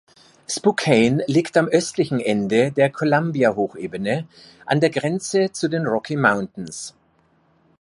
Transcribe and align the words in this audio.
Spokane 0.49 1.23
liegt 1.27 1.57
am 1.57 1.67
östlichen 1.67 2.19
Ende 2.19 2.71
der 2.71 2.89
Columbia-Hochebene 2.89 4.27
an 4.65 4.79
der 4.79 4.89
Grenze 4.89 5.51
zu 5.51 5.67
den 5.67 5.85
Rocky 5.85 6.15
Mountains. 6.17 6.95